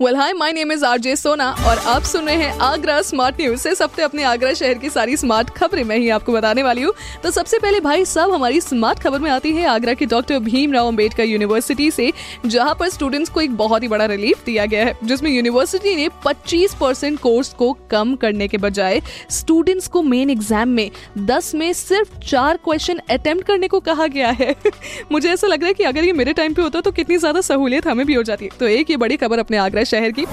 well 0.00 0.16
hi 0.16 0.32
my 0.32 0.52
name 0.52 0.72
is 0.72 0.84
RJ 0.84 1.14
Sona 1.16 1.48
और 1.66 1.78
आप 1.78 2.02
सुन 2.02 2.24
रहे 2.26 2.36
हैं 2.36 2.58
आगरा 2.60 3.00
स्मार्ट 3.02 3.40
न्यूज़ 3.40 3.66
इस 3.68 3.82
हफ़्ते 3.82 4.02
अपने 4.02 4.22
आगरा 4.22 4.52
शहर 4.52 4.78
की 4.78 4.88
सारी 4.90 5.16
स्मार्ट 5.16 5.50
खबरें 5.50 5.82
मैं 5.84 5.96
ही 5.96 6.08
आपको 6.08 6.32
बताने 6.32 6.62
वाली 6.62 6.82
हूँ। 6.82 6.92
तो 7.22 7.30
सबसे 7.30 7.58
पहले 7.58 7.80
भाई 7.80 8.04
साहब, 8.04 8.32
हमारी 8.32 8.60
स्मार्ट 8.60 8.98
खबर 8.98 9.18
में 9.18 9.30
आती 9.30 9.52
है 9.52 9.66
आगरा 9.66 9.94
के 9.94 10.06
डॉक्टर 10.06 10.38
भीमराव 10.38 10.86
अंबेडकर 10.86 11.24
यूनिवर्सिटी 11.24 11.90
से, 11.90 12.10
जहाँ 12.46 12.74
पर 12.74 12.88
स्टूडेंट्स 12.88 13.30
को 13.30 13.40
एक 13.40 13.56
बहुत 13.56 13.82
ही 13.82 13.88
बड़ा 13.88 14.06
रिलीफ 14.06 14.44
दिया 14.46 14.64
गया 14.66 14.84
है, 14.84 14.96
जिसमें 15.04 15.30
यूनिवर्सिटी 15.30 15.94
ने 15.96 16.08
25 16.26 16.74
परसेंट 16.74 17.20
कोर्स 17.20 17.52
को 17.52 17.72
कम 17.90 18.14
करने 18.16 18.48
के 18.48 18.58
बजाय 18.58 19.00
स्टूडेंट्स 19.30 19.88
को 19.88 20.02
मेन 20.02 20.30
एग्ज़ाम 20.30 20.68
में 20.70 20.90
10 21.20 21.54
में 21.54 21.72
सिर्फ़ 21.72 22.18
चार 22.26 22.56
क्वेश्चन 22.64 23.00
अटेम्प्ट 23.10 23.46
करने 23.46 23.68
को 23.68 23.80
कहा 23.82 24.06
गया 24.08 24.30
है। 24.30 24.54
मुझे 25.12 25.30
ऐसा 25.30 25.46
लग 25.46 25.60
रहा 25.60 25.68
है 25.68 25.74
कि 25.74 25.84
अगर 25.84 26.04
ये 26.04 26.12
मेरे 26.14 26.32
टाइम 26.32 26.54
पे 26.54 26.62
होता 26.62 26.80
तो 26.80 26.92
कितनी 26.92 27.18
ज़्यादा 27.18 27.40
सहूलियत 27.42 27.86
हमें 27.86 28.06
भी 28.06 28.14
हो 28.14 28.22
जाती। 28.22 28.50
तो 28.60 28.68
एक 28.68 28.90
ये 28.90 28.96
बड़ी 28.96 29.16
खबर 29.16 29.38
अपने 29.38 29.56
आगरा 29.56 29.82
शहर 29.84 30.10
की। 30.10 30.24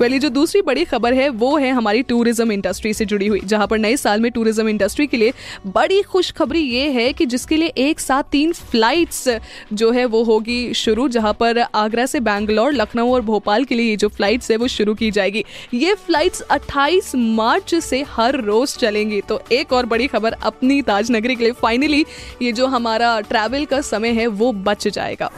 वेली 0.00 0.18
जो 0.18 0.28
दूसरी 0.30 0.62
बड़ी 0.62 0.84
खबर 0.84 1.14
है, 1.14 1.28
वो 1.28 1.56
है 1.56 1.70
हमारी 1.70 2.02
टूरिज़्म 2.04 2.52
इंडस्ट्री 2.52 2.92
से 2.94 3.04
जुड़ी 3.04 3.26
हुई, 3.26 3.40
जहाँ 3.44 3.66
पर 3.66 3.78
नए 3.78 3.96
साल 3.96 4.20
में 4.20 4.30
टूरिज़्म 4.32 4.68
इंडस्ट्री 4.68 5.06
के 5.06 5.16
लिए 5.16 5.32
बड़ी 5.66 6.00
खुशखबरी 6.02 6.60
ये 6.60 6.88
है 6.90 7.12
कि 7.12 7.26
जिसके 7.26 7.56
लिए 7.56 7.72
एक 7.78 8.00
साथ 8.00 8.22
तीन 8.32 8.52
फ्लाइट्स 8.52 9.28
जो 9.72 9.90
है, 9.90 10.04
वो 10.06 10.22
होगी 10.24 10.74
शुरू, 10.74 11.08
जहाँ 11.08 11.32
पर 11.32 11.58
आगरा 11.58 12.06
से 12.06 12.20
बैंगलोर, 12.20 12.72
लखनऊ 12.72 13.12
और 13.14 13.20
भोपाल 13.22 13.64
के 13.64 13.74
लिए 13.74 13.90
ये 13.90 13.96
जो 13.96 14.08
फ्लाइट्स 14.08 14.50
है, 14.50 14.56
वो 14.56 14.68
शुरू 14.68 14.94
की 14.94 15.10
जाएगी। 15.10 15.44
ये 15.74 15.94
फ्लाइट्स 15.96 16.42
28 16.50 17.14
मार्च 17.16 17.74
से 17.74 18.04
हर 18.10 18.40
रोज 18.40 18.76
चलेंगी। 18.76 19.20
तो 19.20 19.40
एक 19.52 19.72
और 19.72 19.86
बड़ी 19.86 20.06
खबर 20.06 20.32
अपनी 20.42 20.80
ताज 20.82 21.10
नगरी 21.12 21.36
के 21.36 21.44
लिए 21.44 21.52
फाइनली 21.52 22.04
ये 22.42 22.52
जो 22.52 22.66
हमारा 22.66 23.18
ट्रैवल 23.22 23.64
का 23.64 23.80
समय 23.82 24.10
है, 24.10 24.26
वो 24.26 24.52
बच 24.52 24.88
जाएगा। 24.88 25.30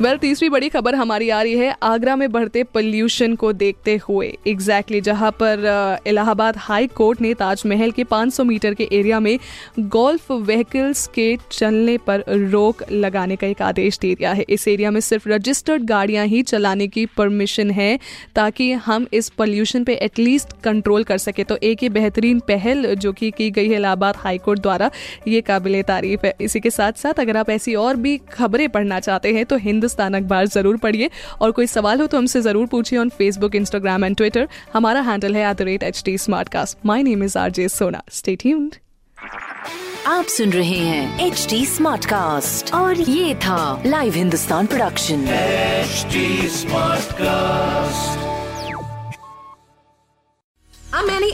वेल 0.00 0.16
तीसरी 0.16 0.48
बड़ी 0.48 0.68
खबर 0.68 0.94
हमारी 0.94 1.28
आ 1.30 1.40
रही 1.42 1.56
है 1.56 1.74
आगरा 1.82 2.14
में 2.16 2.32
बढ़ते 2.32 2.62
पोल्यूशन 2.64 3.34
को 3.34 3.52
देखते 3.52 3.94
हुए। 3.96 4.26
एग्जैक्टली 4.46 4.98
exactly, 4.98 5.02
जहाँ 5.02 5.30
पर 5.42 6.00
इलाहाबाद 6.06 6.56
हाई 6.56 6.86
कोर्ट 6.86 7.20
ने 7.20 7.32
ताजमहल 7.34 7.90
के 7.90 8.04
500 8.04 8.44
मीटर 8.44 8.74
के 8.74 8.88
एरिया 8.92 9.20
में 9.20 9.38
गोल्फ 9.78 10.30
व्हीकल्स 10.30 11.06
के 11.06 11.36
चलने 11.52 11.96
पर 11.98 12.24
रोक 12.28 12.82
लगाने 12.92 13.36
का 13.36 13.46
एक 13.46 13.62
आदेश 13.62 13.98
दे 13.98 14.14
दिया 14.14 14.32
है। 14.32 14.44
इस 14.48 14.66
एरिया 14.68 14.90
में 14.90 15.00
सिर्फ़ 15.00 15.28
रजिस्टर्ड 15.28 15.84
गाड़ियाँ 15.84 16.26
ही 16.26 16.42
चलाने 16.42 16.88
की 16.88 17.06
परमिशन 17.06 17.70
है 17.70 17.98
ताकि 18.34 18.70
हम 18.72 19.06
इस 19.12 19.28
पोल्यूशन 19.28 19.84
पे 19.84 19.94
एटलीस्ट 19.94 20.52
कंट्रोल 20.64 21.04
कर 21.04 21.18
सके। 21.18 21.44
तो 21.44 21.56
एक 21.62 21.82
ही 21.82 21.88
बेहतरीन 21.88 22.40
पहल 22.40 22.94
जो 22.94 23.12
कि 23.12 23.30
की 23.30 23.50
गई 23.50 23.68
है 23.68 23.76
इलाहाबाद 23.76 24.16
हाई 24.16 24.38
कोर्ट 24.38 24.60
द्वारा 24.60 24.90
ये 25.28 25.40
काबिल 25.40 25.82
तारीफ़ 25.84 26.26
है। 26.26 26.34
इसी 26.40 26.60
के 26.60 26.70
साथ 26.70 26.92
साथ 26.92 27.20
अगर 27.20 27.36
आप 27.36 27.50
ऐसी 27.50 27.74
और 27.76 27.96
भी 27.96 28.18
खबरें 28.32 28.68
पढ़ना 28.68 29.00
चाहते 29.00 29.32
हैं 29.34 29.46
तो 29.46 29.56
हिंदुस्तान 29.84 30.14
अखबार 30.14 30.46
ज़रूर 30.46 30.76
पढ़िए। 30.78 31.10
और 31.40 31.50
कोई 31.52 31.66
सवाल 31.66 32.00
हो 32.00 32.06
तो 32.06 32.18
हमसे 32.18 32.40
ज़रूर 32.42 32.66
पूछिए 32.66 32.98
on 32.98 33.08
Facebook 33.18 33.54
Instagram 33.54 34.04
and 34.04 34.16
Twitter 34.16 34.48
हमारा 34.74 35.00
हैंडल 35.10 35.36
है 35.36 35.50
at 35.50 35.56
the 35.56 35.62
rate 35.68 35.82
H 35.82 36.02
T 36.04 36.16
smart 36.18 36.48
cast 36.48 36.78
my 36.86 37.02
name 37.02 37.24
is 37.24 37.38
R 37.38 37.50
J 37.50 37.68
Sona 37.68 38.02
stay 38.12 38.36
tuned 38.42 38.74
आप 40.06 40.24
सुन 40.28 40.50
रहे 40.52 40.78
हैं 40.78 41.26
एच 41.26 41.46
डी 41.50 41.64
स्मार्ट 41.66 42.06
कास्ट 42.06 42.74
और 42.74 43.00
ये 43.00 43.34
था 43.46 43.82
live 43.86 44.14
Hindustan 44.14 44.66
production 44.66 45.24
smart 46.58 47.12
Smartcast. 47.14 48.23